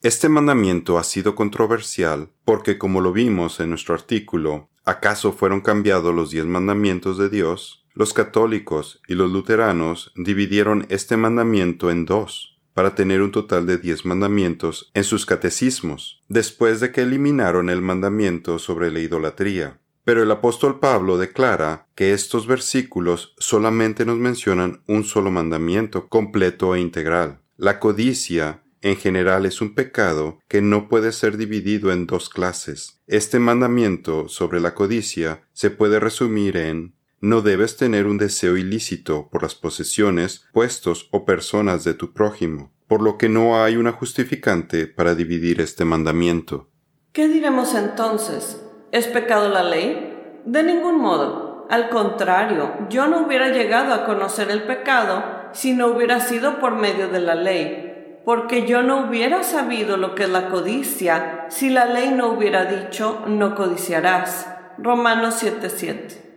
Este 0.00 0.28
mandamiento 0.28 0.96
ha 0.96 1.04
sido 1.04 1.34
controversial 1.34 2.30
porque, 2.44 2.78
como 2.78 3.00
lo 3.00 3.12
vimos 3.12 3.58
en 3.58 3.70
nuestro 3.70 3.94
artículo, 3.94 4.68
¿Acaso 4.88 5.32
fueron 5.32 5.60
cambiados 5.60 6.14
los 6.14 6.30
diez 6.30 6.46
mandamientos 6.46 7.18
de 7.18 7.28
Dios? 7.28 7.84
Los 7.92 8.14
católicos 8.14 9.02
y 9.06 9.16
los 9.16 9.30
luteranos 9.30 10.14
dividieron 10.16 10.86
este 10.88 11.18
mandamiento 11.18 11.90
en 11.90 12.06
dos, 12.06 12.57
para 12.78 12.94
tener 12.94 13.22
un 13.22 13.32
total 13.32 13.66
de 13.66 13.76
diez 13.76 14.04
mandamientos 14.04 14.92
en 14.94 15.02
sus 15.02 15.26
catecismos, 15.26 16.22
después 16.28 16.78
de 16.78 16.92
que 16.92 17.00
eliminaron 17.00 17.70
el 17.70 17.82
mandamiento 17.82 18.60
sobre 18.60 18.92
la 18.92 19.00
idolatría. 19.00 19.80
Pero 20.04 20.22
el 20.22 20.30
apóstol 20.30 20.78
Pablo 20.78 21.18
declara 21.18 21.88
que 21.96 22.12
estos 22.12 22.46
versículos 22.46 23.34
solamente 23.36 24.06
nos 24.06 24.18
mencionan 24.18 24.84
un 24.86 25.02
solo 25.02 25.32
mandamiento 25.32 26.06
completo 26.06 26.76
e 26.76 26.80
integral. 26.80 27.40
La 27.56 27.80
codicia 27.80 28.62
en 28.80 28.94
general 28.94 29.44
es 29.44 29.60
un 29.60 29.74
pecado 29.74 30.38
que 30.46 30.62
no 30.62 30.88
puede 30.88 31.10
ser 31.10 31.36
dividido 31.36 31.90
en 31.90 32.06
dos 32.06 32.28
clases. 32.28 33.00
Este 33.08 33.40
mandamiento 33.40 34.28
sobre 34.28 34.60
la 34.60 34.76
codicia 34.76 35.42
se 35.52 35.70
puede 35.70 35.98
resumir 35.98 36.56
en 36.56 36.94
no 37.20 37.40
debes 37.40 37.76
tener 37.76 38.06
un 38.06 38.18
deseo 38.18 38.56
ilícito 38.56 39.28
por 39.30 39.42
las 39.42 39.54
posesiones, 39.54 40.46
puestos 40.52 41.08
o 41.10 41.24
personas 41.24 41.82
de 41.84 41.94
tu 41.94 42.12
prójimo, 42.12 42.70
por 42.86 43.02
lo 43.02 43.18
que 43.18 43.28
no 43.28 43.62
hay 43.62 43.76
una 43.76 43.92
justificante 43.92 44.86
para 44.86 45.14
dividir 45.14 45.60
este 45.60 45.84
mandamiento. 45.84 46.68
¿Qué 47.12 47.26
diremos 47.28 47.74
entonces? 47.74 48.62
¿Es 48.92 49.06
pecado 49.08 49.48
la 49.48 49.64
ley? 49.64 50.40
De 50.44 50.62
ningún 50.62 51.00
modo. 51.00 51.66
Al 51.68 51.90
contrario, 51.90 52.72
yo 52.88 53.08
no 53.08 53.26
hubiera 53.26 53.48
llegado 53.48 53.92
a 53.92 54.06
conocer 54.06 54.50
el 54.50 54.62
pecado 54.62 55.50
si 55.52 55.72
no 55.72 55.88
hubiera 55.88 56.20
sido 56.20 56.60
por 56.60 56.76
medio 56.76 57.08
de 57.08 57.20
la 57.20 57.34
ley, 57.34 58.20
porque 58.24 58.66
yo 58.66 58.82
no 58.82 59.08
hubiera 59.08 59.42
sabido 59.42 59.96
lo 59.96 60.14
que 60.14 60.24
es 60.24 60.30
la 60.30 60.48
codicia 60.48 61.46
si 61.48 61.68
la 61.68 61.86
ley 61.86 62.10
no 62.10 62.28
hubiera 62.28 62.64
dicho 62.64 63.24
no 63.26 63.54
codiciarás. 63.54 64.46
Romanos 64.78 65.42
7:7. 65.42 66.27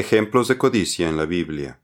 Ejemplos 0.00 0.48
de 0.48 0.56
codicia 0.56 1.10
en 1.10 1.18
la 1.18 1.26
Biblia. 1.26 1.78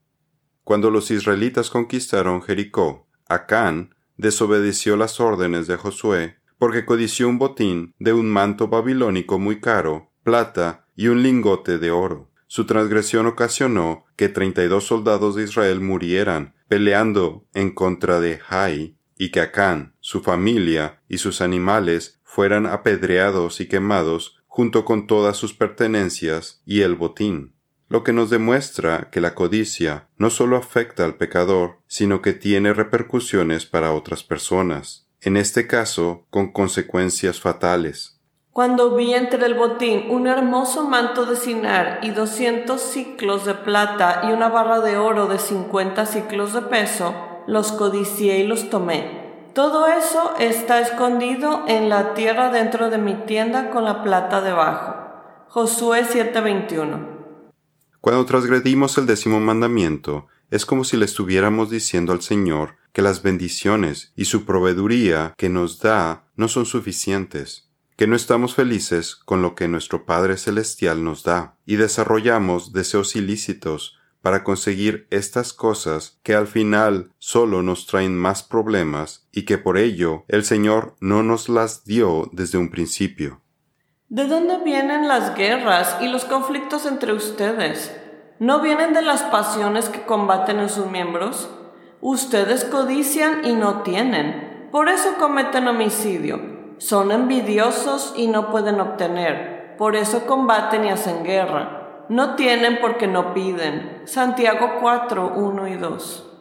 Cuando 0.64 0.90
los 0.90 1.10
israelitas 1.10 1.68
conquistaron 1.68 2.40
Jericó, 2.40 3.06
Acán 3.28 3.94
desobedeció 4.16 4.96
las 4.96 5.20
órdenes 5.20 5.66
de 5.66 5.76
Josué 5.76 6.38
porque 6.56 6.86
codició 6.86 7.28
un 7.28 7.38
botín 7.38 7.94
de 7.98 8.14
un 8.14 8.30
manto 8.30 8.68
babilónico 8.68 9.38
muy 9.38 9.60
caro, 9.60 10.12
plata 10.22 10.86
y 10.96 11.08
un 11.08 11.22
lingote 11.22 11.76
de 11.76 11.90
oro. 11.90 12.30
Su 12.46 12.64
transgresión 12.64 13.26
ocasionó 13.26 14.06
que 14.16 14.30
treinta 14.30 14.64
y 14.64 14.68
dos 14.68 14.86
soldados 14.86 15.34
de 15.34 15.44
Israel 15.44 15.82
murieran 15.82 16.54
peleando 16.68 17.46
en 17.52 17.70
contra 17.70 18.18
de 18.18 18.38
Jai, 18.38 18.96
y 19.18 19.30
que 19.30 19.40
Acán, 19.42 19.94
su 20.00 20.22
familia 20.22 21.02
y 21.06 21.18
sus 21.18 21.42
animales 21.42 22.18
fueran 22.24 22.64
apedreados 22.64 23.60
y 23.60 23.68
quemados 23.68 24.42
junto 24.46 24.86
con 24.86 25.06
todas 25.06 25.36
sus 25.36 25.52
pertenencias 25.52 26.62
y 26.64 26.80
el 26.80 26.94
botín, 26.94 27.55
lo 27.88 28.02
que 28.02 28.12
nos 28.12 28.30
demuestra 28.30 29.10
que 29.10 29.20
la 29.20 29.34
codicia 29.34 30.08
no 30.18 30.30
solo 30.30 30.56
afecta 30.56 31.04
al 31.04 31.14
pecador, 31.14 31.78
sino 31.86 32.20
que 32.20 32.32
tiene 32.32 32.72
repercusiones 32.72 33.66
para 33.66 33.92
otras 33.92 34.24
personas, 34.24 35.06
en 35.20 35.36
este 35.36 35.66
caso 35.66 36.26
con 36.30 36.52
consecuencias 36.52 37.40
fatales. 37.40 38.20
Cuando 38.52 38.96
vi 38.96 39.12
entre 39.12 39.44
el 39.44 39.54
botín 39.54 40.10
un 40.10 40.26
hermoso 40.26 40.88
manto 40.88 41.26
de 41.26 41.36
cinar 41.36 42.00
y 42.02 42.10
doscientos 42.10 42.80
ciclos 42.80 43.44
de 43.44 43.54
plata 43.54 44.22
y 44.24 44.32
una 44.32 44.48
barra 44.48 44.80
de 44.80 44.96
oro 44.96 45.26
de 45.26 45.38
cincuenta 45.38 46.06
ciclos 46.06 46.54
de 46.54 46.62
peso, 46.62 47.14
los 47.46 47.70
codicié 47.72 48.38
y 48.38 48.46
los 48.46 48.70
tomé. 48.70 49.26
Todo 49.52 49.86
eso 49.86 50.34
está 50.38 50.80
escondido 50.80 51.64
en 51.68 51.88
la 51.88 52.14
tierra 52.14 52.50
dentro 52.50 52.90
de 52.90 52.98
mi 52.98 53.14
tienda 53.14 53.70
con 53.70 53.84
la 53.84 54.02
plata 54.02 54.40
debajo. 54.40 54.94
Josué 55.48 56.04
7:21. 56.04 57.15
Cuando 58.06 58.24
transgredimos 58.24 58.96
el 58.98 59.06
décimo 59.06 59.40
mandamiento, 59.40 60.28
es 60.52 60.64
como 60.64 60.84
si 60.84 60.96
le 60.96 61.06
estuviéramos 61.06 61.70
diciendo 61.70 62.12
al 62.12 62.22
Señor 62.22 62.76
que 62.92 63.02
las 63.02 63.20
bendiciones 63.20 64.12
y 64.14 64.26
su 64.26 64.44
proveeduría 64.44 65.34
que 65.36 65.48
nos 65.48 65.80
da 65.80 66.28
no 66.36 66.46
son 66.46 66.66
suficientes, 66.66 67.68
que 67.96 68.06
no 68.06 68.14
estamos 68.14 68.54
felices 68.54 69.16
con 69.16 69.42
lo 69.42 69.56
que 69.56 69.66
nuestro 69.66 70.06
Padre 70.06 70.36
Celestial 70.36 71.02
nos 71.02 71.24
da, 71.24 71.56
y 71.66 71.74
desarrollamos 71.74 72.72
deseos 72.72 73.16
ilícitos 73.16 73.98
para 74.22 74.44
conseguir 74.44 75.08
estas 75.10 75.52
cosas 75.52 76.20
que 76.22 76.36
al 76.36 76.46
final 76.46 77.10
solo 77.18 77.64
nos 77.64 77.88
traen 77.88 78.16
más 78.16 78.44
problemas 78.44 79.26
y 79.32 79.42
que 79.46 79.58
por 79.58 79.78
ello 79.78 80.24
el 80.28 80.44
Señor 80.44 80.94
no 81.00 81.24
nos 81.24 81.48
las 81.48 81.84
dio 81.84 82.30
desde 82.32 82.56
un 82.56 82.70
principio. 82.70 83.42
¿De 84.08 84.26
dónde 84.26 84.58
vienen 84.58 85.08
las 85.08 85.34
guerras 85.34 85.96
y 86.00 86.08
los 86.08 86.24
conflictos 86.24 86.86
entre 86.86 87.12
ustedes? 87.12 87.94
¿No 88.38 88.60
vienen 88.60 88.92
de 88.92 89.02
las 89.02 89.22
pasiones 89.22 89.88
que 89.88 90.02
combaten 90.02 90.58
en 90.58 90.68
sus 90.68 90.86
miembros? 90.86 91.50
Ustedes 92.00 92.64
codician 92.64 93.44
y 93.44 93.54
no 93.54 93.82
tienen, 93.82 94.68
por 94.70 94.88
eso 94.88 95.14
cometen 95.18 95.68
homicidio. 95.68 96.40
Son 96.78 97.10
envidiosos 97.10 98.14
y 98.16 98.28
no 98.28 98.50
pueden 98.50 98.80
obtener, 98.80 99.76
por 99.78 99.96
eso 99.96 100.26
combaten 100.26 100.84
y 100.84 100.90
hacen 100.90 101.24
guerra 101.24 101.76
no 102.08 102.36
tienen 102.36 102.78
porque 102.80 103.06
no 103.06 103.34
piden. 103.34 104.02
Santiago 104.04 104.78
4, 104.80 105.32
1 105.34 105.68
y 105.68 105.76
2. 105.76 106.32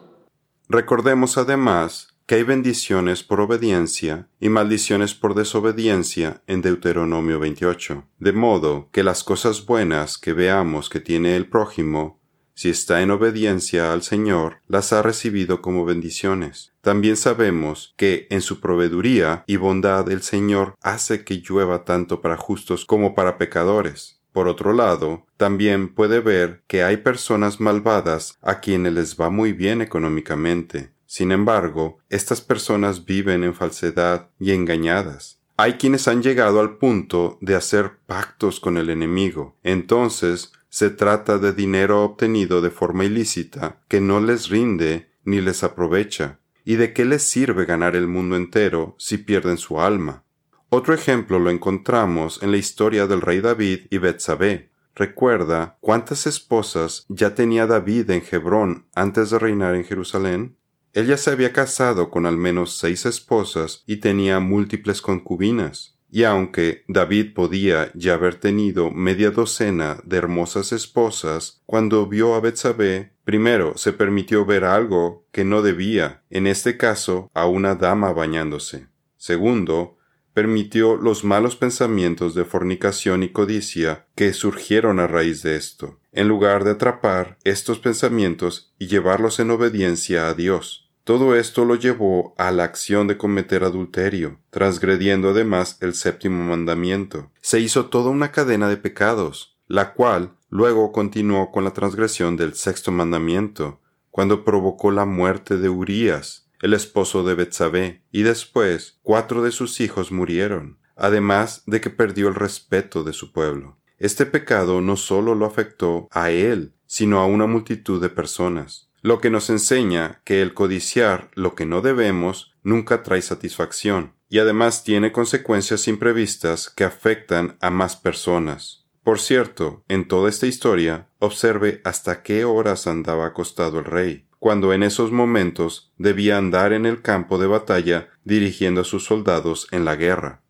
Recordemos 0.70 1.38
además 1.38 2.15
que 2.26 2.36
hay 2.36 2.44
bendiciones 2.44 3.24
por 3.24 3.40
obediencia 3.40 4.30
y 4.40 4.50
maldiciones 4.50 5.14
por 5.14 5.36
desobediencia 5.36 6.42
en 6.48 6.62
Deuteronomio 6.62 7.40
28, 7.40 8.04
de 8.18 8.34
modo 8.34 8.90
que 8.92 9.04
las 9.04 9.24
cosas 9.24 9.66
buenas 9.66 10.18
que 10.18 10.34
veamos 10.34 10.90
que 10.90 11.00
tiene 11.00 11.36
el 11.36 11.48
prójimo, 11.48 12.20
si 12.56 12.70
está 12.70 13.02
en 13.02 13.12
obediencia 13.12 13.92
al 13.92 14.02
Señor, 14.02 14.62
las 14.68 14.94
ha 14.94 15.02
recibido 15.02 15.62
como 15.62 15.84
bendiciones. 15.84 16.74
También 16.82 17.18
sabemos 17.18 17.94
que 17.98 18.28
en 18.32 18.42
su 18.42 18.62
proveeduría 18.62 19.44
y 19.46 19.58
bondad 19.58 20.10
el 20.10 20.22
Señor 20.22 20.76
hace 20.82 21.26
que 21.26 21.42
llueva 21.42 21.84
tanto 21.84 22.22
para 22.22 22.38
justos 22.38 22.86
como 22.86 23.14
para 23.14 23.38
pecadores 23.38 24.22
Por 24.32 24.48
otro 24.48 24.74
lado, 24.74 25.26
también 25.38 25.94
puede 25.94 26.20
ver 26.22 26.64
que 26.68 26.84
hay 26.84 26.98
personas 26.98 27.60
malvadas 27.60 28.38
a 28.42 28.60
quienes 28.60 28.94
les 28.94 29.16
va 29.20 29.30
muy 29.30 29.54
bien 29.54 29.82
económicamente. 29.82 30.95
Sin 31.06 31.32
embargo, 31.32 32.00
estas 32.10 32.42
personas 32.42 33.06
viven 33.06 33.44
en 33.44 33.54
falsedad 33.54 34.30
y 34.40 34.52
engañadas. 34.52 35.40
Hay 35.58 35.74
quienes 35.74 36.08
han 36.08 36.22
llegado 36.22 36.60
al 36.60 36.78
punto 36.78 37.38
de 37.42 37.56
hacer 37.56 37.98
pactos 38.06 38.60
con 38.60 38.78
el 38.78 38.90
enemigo. 38.90 39.56
Entonces, 39.64 40.52
se 40.70 40.90
trata 40.90 41.38
de 41.38 41.54
dinero 41.54 42.04
obtenido 42.04 42.62
de 42.62 42.70
forma 42.70 43.06
ilícita 43.06 43.80
que 43.88 44.02
no 44.02 44.20
les 44.20 44.50
rinde 44.50 45.10
ni 45.24 45.40
les 45.40 45.64
aprovecha. 45.64 46.40
¿Y 46.66 46.76
de 46.76 46.92
qué 46.92 47.06
les 47.06 47.24
sirve 47.24 47.66
ganar 47.66 47.96
el 47.96 48.08
mundo 48.08 48.36
entero 48.36 48.96
si 48.98 49.18
pierden 49.18 49.58
su 49.58 49.80
alma? 49.80 50.24
Otro 50.70 50.94
ejemplo 50.94 51.40
lo 51.40 51.52
encontramos 51.52 52.44
en 52.44 52.52
la 52.52 52.58
historia 52.58 53.08
del 53.08 53.22
rey 53.22 53.40
David 53.40 53.82
y 53.90 54.00
Betsabé. 54.00 54.72
Recuerda 54.96 55.78
cuántas 55.80 56.28
esposas 56.28 57.06
ya 57.08 57.36
tenía 57.36 57.68
David 57.68 58.10
en 58.10 58.24
Hebrón 58.30 58.88
antes 58.96 59.30
de 59.30 59.40
reinar 59.40 59.76
en 59.76 59.86
Jerusalén. 59.86 60.58
Él 60.96 61.08
ya 61.08 61.18
se 61.18 61.30
había 61.30 61.52
casado 61.52 62.10
con 62.10 62.26
al 62.26 62.38
menos 62.38 62.78
seis 62.78 63.06
esposas 63.06 63.84
y 63.86 63.98
tenía 63.98 64.40
múltiples 64.40 65.02
concubinas. 65.02 66.00
Y 66.10 66.24
aunque 66.24 66.86
David 66.88 67.34
podía 67.34 67.92
ya 67.96 68.14
haber 68.14 68.36
tenido 68.36 68.92
media 68.92 69.30
docena 69.30 70.00
de 70.06 70.16
hermosas 70.16 70.72
esposas, 70.72 71.62
cuando 71.66 72.08
vio 72.08 72.34
a 72.34 72.40
Betsabé, 72.40 73.12
primero 73.26 73.76
se 73.76 73.92
permitió 73.92 74.46
ver 74.46 74.64
algo 74.64 75.28
que 75.34 75.44
no 75.44 75.62
debía, 75.62 76.24
en 76.30 76.48
este 76.48 76.78
caso 76.78 77.30
a 77.34 77.46
una 77.46 77.76
dama 77.76 78.14
bañándose. 78.14 78.88
Segundo, 79.18 79.98
permitió 80.34 80.96
los 80.96 81.26
malos 81.26 81.58
pensamientos 81.58 82.36
de 82.36 82.46
fornicación 82.46 83.22
y 83.24 83.30
codicia 83.34 84.08
que 84.16 84.32
surgieron 84.32 85.02
a 85.02 85.08
raíz 85.08 85.44
de 85.44 85.58
esto, 85.58 86.00
en 86.14 86.30
lugar 86.30 86.64
de 86.64 86.72
atrapar 86.72 87.38
estos 87.44 87.80
pensamientos 87.80 88.74
y 88.80 88.88
llevarlos 88.88 89.42
en 89.42 89.52
obediencia 89.52 90.30
a 90.30 90.34
Dios. 90.34 90.85
Todo 91.06 91.36
esto 91.36 91.66
lo 91.66 91.76
llevó 91.76 92.34
a 92.36 92.50
la 92.50 92.64
acción 92.64 93.06
de 93.06 93.16
cometer 93.16 93.64
adulterio, 93.64 94.40
transgrediendo 94.50 95.30
además 95.30 95.78
el 95.82 95.94
séptimo 95.94 96.44
mandamiento. 96.44 97.30
Se 97.42 97.60
hizo 97.60 97.86
toda 97.86 98.10
una 98.10 98.32
cadena 98.32 98.68
de 98.70 98.78
pecados, 98.78 99.56
la 99.68 99.94
cual 99.94 100.36
luego 100.50 100.92
continuó 100.92 101.52
con 101.52 101.64
la 101.64 101.74
transgresión 101.74 102.38
del 102.38 102.56
sexto 102.56 102.92
mandamiento, 102.92 103.82
cuando 104.10 104.44
provocó 104.44 104.90
la 104.90 105.06
muerte 105.06 105.58
de 105.58 105.70
Urías, 105.70 106.50
el 106.60 106.74
esposo 106.74 107.24
de 107.24 107.36
Betsabé, 107.36 108.02
y 108.12 108.24
después 108.24 108.98
cuatro 109.04 109.44
de 109.44 109.52
sus 109.52 109.82
hijos 109.82 110.12
murieron, 110.12 110.80
además 110.96 111.62
de 111.68 111.82
que 111.82 111.92
perdió 111.92 112.30
el 112.30 112.36
respeto 112.36 113.04
de 113.04 113.14
su 113.14 113.32
pueblo. 113.32 113.78
Este 114.00 114.26
pecado 114.26 114.82
no 114.82 114.96
solo 114.96 115.36
lo 115.36 115.46
afectó 115.46 116.08
a 116.10 116.32
él, 116.32 116.74
sino 116.88 117.20
a 117.20 117.28
una 117.28 117.46
multitud 117.46 118.02
de 118.02 118.10
personas, 118.10 118.90
lo 119.06 119.20
que 119.20 119.30
nos 119.30 119.52
enseña 119.52 120.20
que 120.26 120.42
el 120.42 120.56
codiciar 120.56 121.30
lo 121.36 121.54
que 121.54 121.68
no 121.68 121.82
debemos 121.82 122.56
nunca 122.64 123.04
trae 123.04 123.22
satisfacción, 123.22 124.16
y 124.30 124.40
además 124.40 124.84
tiene 124.84 125.12
consecuencias 125.12 125.88
imprevistas 125.88 126.72
que 126.72 126.86
afectan 126.86 127.56
a 127.62 127.70
más 127.70 127.98
personas. 127.98 128.88
Por 129.04 129.20
cierto, 129.20 129.84
en 129.90 130.08
toda 130.08 130.28
esta 130.28 130.48
historia, 130.48 131.08
observe 131.20 131.82
hasta 131.84 132.24
qué 132.24 132.46
horas 132.46 132.88
andaba 132.88 133.28
acostado 133.28 133.78
el 133.78 133.86
rey 133.86 134.28
cuando 134.40 134.74
en 134.74 134.82
esos 134.82 135.12
momentos 135.12 135.94
debía 136.00 136.40
andar 136.40 136.74
en 136.74 136.88
el 136.88 137.04
campo 137.04 137.38
de 137.38 137.46
batalla 137.46 138.10
dirigiendo 138.24 138.82
a 138.82 138.86
sus 138.86 139.06
soldados 139.06 139.68
en 139.70 139.86
la 139.86 139.96
guerra. 139.96 140.42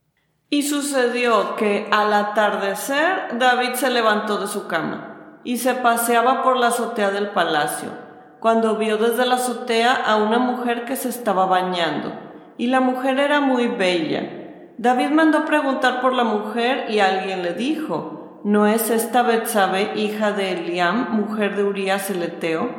Y 0.49 0.63
sucedió 0.63 1.58
que 1.58 1.89
al 1.91 2.13
atardecer 2.13 3.38
David 3.38 3.73
se 3.73 3.89
levantó 3.89 4.38
de 4.38 4.47
su 4.47 4.65
cama 4.67 5.41
y 5.43 5.58
se 5.58 5.73
paseaba 5.73 6.41
por 6.41 6.56
la 6.56 6.67
azotea 6.67 7.12
del 7.12 7.32
palacio, 7.32 8.05
cuando 8.45 8.75
vio 8.75 8.97
desde 8.97 9.25
la 9.25 9.38
azotea 9.38 9.95
a 9.95 10.17
una 10.17 10.38
mujer 10.38 10.86
que 10.86 10.95
se 10.95 11.10
estaba 11.10 11.47
bañando, 11.47 12.13
y 12.60 12.67
la 12.67 12.79
mujer 12.79 13.17
era 13.17 13.41
muy 13.41 13.69
bella. 13.69 14.69
David 14.77 15.10
mandó 15.10 15.45
preguntar 15.45 15.99
por 15.99 16.13
la 16.13 16.25
mujer 16.25 16.86
y 16.91 16.99
alguien 16.99 17.41
le 17.41 17.53
dijo, 17.55 18.41
¿no 18.43 18.67
es 18.67 18.91
esta 18.91 19.23
Betsabe 19.23 19.93
hija 19.95 20.31
de 20.31 20.51
Eliam, 20.51 21.08
mujer 21.10 21.55
de 21.55 21.63
Urías 21.63 22.12
el 22.12 22.21
Eteo? 22.21 22.69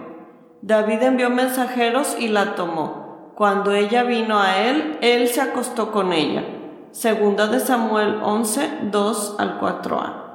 David 0.62 1.02
envió 1.02 1.30
mensajeros 1.30 2.16
y 2.16 2.28
la 2.28 2.54
tomó. 2.54 3.32
Cuando 3.34 3.72
ella 3.72 4.04
vino 4.04 4.38
a 4.38 4.58
él, 4.58 4.98
él 5.00 5.26
se 5.26 5.40
acostó 5.40 5.90
con 5.90 6.12
ella. 6.12 6.44
Segunda 6.92 7.48
de 7.48 7.58
Samuel 7.58 8.20
11, 8.22 8.70
2 8.92 9.36
al 9.40 9.58
4a. 9.58 10.25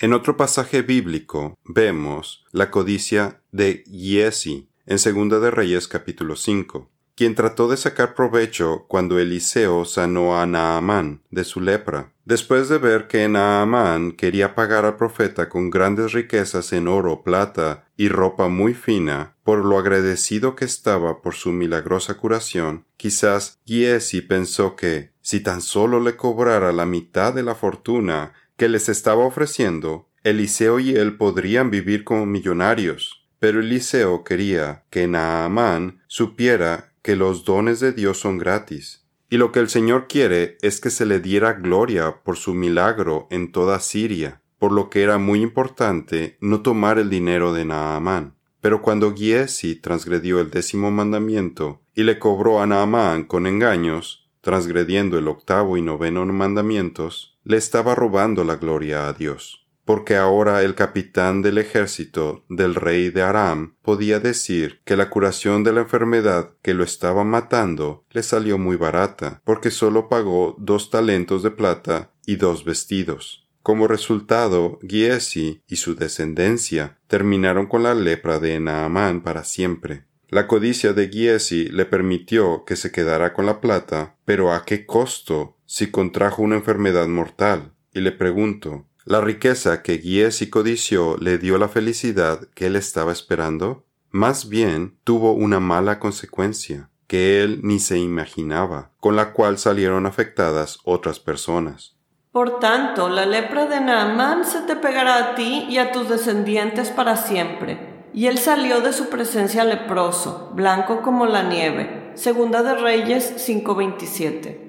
En 0.00 0.12
otro 0.12 0.36
pasaje 0.36 0.82
bíblico 0.82 1.58
vemos 1.64 2.44
la 2.52 2.70
codicia 2.70 3.42
de 3.50 3.82
Giesi 3.84 4.68
en 4.86 5.00
Segunda 5.00 5.40
de 5.40 5.50
Reyes 5.50 5.88
capítulo 5.88 6.36
5 6.36 6.88
quien 7.18 7.34
trató 7.34 7.66
de 7.66 7.76
sacar 7.76 8.14
provecho 8.14 8.84
cuando 8.86 9.18
Eliseo 9.18 9.84
sanó 9.84 10.38
a 10.38 10.46
Naamán 10.46 11.24
de 11.32 11.42
su 11.42 11.60
lepra. 11.60 12.12
Después 12.24 12.68
de 12.68 12.78
ver 12.78 13.08
que 13.08 13.28
Naamán 13.28 14.12
quería 14.12 14.54
pagar 14.54 14.84
al 14.84 14.96
profeta 14.96 15.48
con 15.48 15.68
grandes 15.68 16.12
riquezas 16.12 16.72
en 16.72 16.86
oro, 16.86 17.24
plata 17.24 17.88
y 17.96 18.08
ropa 18.08 18.46
muy 18.46 18.72
fina, 18.72 19.34
por 19.42 19.64
lo 19.64 19.78
agradecido 19.78 20.54
que 20.54 20.64
estaba 20.64 21.20
por 21.20 21.34
su 21.34 21.50
milagrosa 21.50 22.14
curación, 22.18 22.84
quizás 22.96 23.58
Giesi 23.66 24.20
pensó 24.20 24.76
que, 24.76 25.10
si 25.20 25.40
tan 25.40 25.60
solo 25.60 25.98
le 25.98 26.14
cobrara 26.14 26.70
la 26.70 26.86
mitad 26.86 27.34
de 27.34 27.42
la 27.42 27.56
fortuna 27.56 28.32
que 28.58 28.68
les 28.68 28.88
estaba 28.88 29.24
ofreciendo, 29.24 30.10
Eliseo 30.24 30.80
y 30.80 30.96
él 30.96 31.16
podrían 31.16 31.70
vivir 31.70 32.02
como 32.04 32.26
millonarios. 32.26 33.24
Pero 33.38 33.60
Eliseo 33.60 34.24
quería 34.24 34.84
que 34.90 35.06
Naamán 35.06 36.02
supiera 36.08 36.92
que 37.00 37.14
los 37.14 37.44
dones 37.44 37.78
de 37.78 37.92
Dios 37.92 38.18
son 38.18 38.36
gratis, 38.36 39.06
y 39.30 39.36
lo 39.36 39.52
que 39.52 39.60
el 39.60 39.68
Señor 39.68 40.08
quiere 40.08 40.58
es 40.60 40.80
que 40.80 40.90
se 40.90 41.06
le 41.06 41.20
diera 41.20 41.52
gloria 41.52 42.22
por 42.24 42.36
su 42.36 42.52
milagro 42.52 43.28
en 43.30 43.52
toda 43.52 43.78
Siria, 43.78 44.42
por 44.58 44.72
lo 44.72 44.90
que 44.90 45.02
era 45.02 45.18
muy 45.18 45.40
importante 45.40 46.36
no 46.40 46.60
tomar 46.60 46.98
el 46.98 47.10
dinero 47.10 47.52
de 47.52 47.64
Naamán. 47.64 48.34
Pero 48.60 48.82
cuando 48.82 49.14
Giesi 49.14 49.76
transgredió 49.76 50.40
el 50.40 50.50
décimo 50.50 50.90
mandamiento 50.90 51.80
y 51.94 52.02
le 52.02 52.18
cobró 52.18 52.60
a 52.60 52.66
Naamán 52.66 53.22
con 53.22 53.46
engaños, 53.46 54.17
transgrediendo 54.40 55.18
el 55.18 55.28
octavo 55.28 55.76
y 55.76 55.82
noveno 55.82 56.24
mandamientos, 56.26 57.38
le 57.44 57.56
estaba 57.56 57.94
robando 57.94 58.44
la 58.44 58.56
gloria 58.56 59.08
a 59.08 59.12
Dios 59.12 59.68
porque 59.88 60.16
ahora 60.16 60.62
el 60.64 60.74
capitán 60.74 61.40
del 61.40 61.56
ejército 61.56 62.44
del 62.50 62.74
rey 62.74 63.08
de 63.08 63.22
Aram 63.22 63.74
podía 63.80 64.20
decir 64.20 64.82
que 64.84 64.98
la 64.98 65.08
curación 65.08 65.64
de 65.64 65.72
la 65.72 65.80
enfermedad 65.80 66.50
que 66.60 66.74
lo 66.74 66.84
estaba 66.84 67.24
matando 67.24 68.04
le 68.10 68.22
salió 68.22 68.58
muy 68.58 68.76
barata, 68.76 69.40
porque 69.44 69.70
solo 69.70 70.10
pagó 70.10 70.56
dos 70.58 70.90
talentos 70.90 71.42
de 71.42 71.52
plata 71.52 72.10
y 72.26 72.36
dos 72.36 72.66
vestidos. 72.66 73.48
Como 73.62 73.88
resultado, 73.88 74.78
Giesi 74.86 75.62
y 75.66 75.76
su 75.76 75.94
descendencia 75.94 76.98
terminaron 77.06 77.64
con 77.64 77.82
la 77.82 77.94
lepra 77.94 78.38
de 78.40 78.60
Naamán 78.60 79.22
para 79.22 79.42
siempre. 79.42 80.04
La 80.30 80.46
codicia 80.46 80.92
de 80.92 81.08
Giesi 81.08 81.70
le 81.70 81.86
permitió 81.86 82.64
que 82.66 82.76
se 82.76 82.92
quedara 82.92 83.32
con 83.32 83.46
la 83.46 83.62
plata, 83.62 84.16
pero 84.26 84.52
¿a 84.52 84.66
qué 84.66 84.84
costo 84.84 85.56
si 85.64 85.90
contrajo 85.90 86.42
una 86.42 86.56
enfermedad 86.56 87.06
mortal? 87.06 87.72
Y 87.94 88.00
le 88.00 88.12
pregunto, 88.12 88.84
la 89.06 89.22
riqueza 89.22 89.82
que 89.82 89.98
Giesi 89.98 90.50
codició 90.50 91.16
le 91.16 91.38
dio 91.38 91.56
la 91.56 91.68
felicidad 91.68 92.46
que 92.54 92.66
él 92.66 92.76
estaba 92.76 93.10
esperando, 93.10 93.86
más 94.10 94.50
bien 94.50 94.98
tuvo 95.02 95.32
una 95.32 95.60
mala 95.60 95.98
consecuencia 95.98 96.90
que 97.06 97.42
él 97.42 97.60
ni 97.62 97.78
se 97.78 97.96
imaginaba, 97.96 98.90
con 99.00 99.16
la 99.16 99.32
cual 99.32 99.56
salieron 99.56 100.04
afectadas 100.04 100.78
otras 100.84 101.20
personas. 101.20 101.96
Por 102.32 102.60
tanto, 102.60 103.08
la 103.08 103.24
lepra 103.24 103.64
de 103.64 103.80
Naamán 103.80 104.44
se 104.44 104.60
te 104.60 104.76
pegará 104.76 105.16
a 105.30 105.34
ti 105.34 105.66
y 105.70 105.78
a 105.78 105.90
tus 105.90 106.10
descendientes 106.10 106.90
para 106.90 107.16
siempre. 107.16 107.87
Y 108.14 108.26
él 108.26 108.38
salió 108.38 108.80
de 108.80 108.92
su 108.92 109.08
presencia 109.08 109.64
leproso, 109.64 110.50
blanco 110.54 111.02
como 111.02 111.26
la 111.26 111.42
nieve. 111.42 112.12
Segunda 112.14 112.62
de 112.62 112.74
Reyes 112.74 113.34
5:27. 113.36 114.68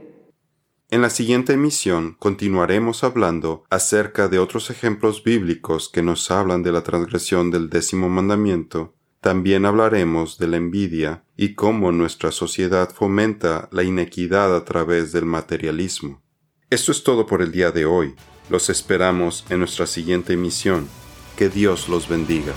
En 0.92 1.02
la 1.04 1.12
siguiente 1.12 1.54
emisión 1.54 2.16
continuaremos 2.18 3.04
hablando 3.04 3.64
acerca 3.70 4.28
de 4.28 4.40
otros 4.40 4.72
ejemplos 4.72 5.24
bíblicos 5.24 5.88
que 5.88 6.02
nos 6.02 6.32
hablan 6.32 6.64
de 6.64 6.72
la 6.72 6.82
transgresión 6.82 7.52
del 7.52 7.70
décimo 7.70 8.10
mandamiento. 8.10 8.96
También 9.22 9.66
hablaremos 9.66 10.40
de 10.40 10.48
la 10.48 10.58
envidia 10.58 11.24
y 11.38 11.54
cómo 11.54 11.92
nuestra 11.92 12.32
sociedad 12.32 12.90
fomenta 12.90 13.70
la 13.72 13.84
inequidad 13.84 14.56
a 14.56 14.66
través 14.66 15.12
del 15.12 15.26
materialismo. 15.26 16.24
Esto 16.72 16.92
es 16.92 17.04
todo 17.04 17.28
por 17.28 17.42
el 17.42 17.52
día 17.52 17.72
de 17.72 17.86
hoy. 17.86 18.16
Los 18.50 18.70
esperamos 18.70 19.46
en 19.50 19.60
nuestra 19.60 19.86
siguiente 19.86 20.34
emisión. 20.34 20.88
Que 21.38 21.50
Dios 21.50 21.88
los 21.88 22.10
bendiga. 22.10 22.54